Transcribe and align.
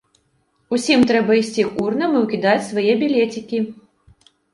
—Усім 0.77 1.03
трэба 1.09 1.35
ісці 1.41 1.65
к 1.67 1.71
урнам 1.83 2.15
і 2.19 2.23
ўкідаць 2.23 2.67
свае 2.69 2.87
білецікі. 3.03 3.61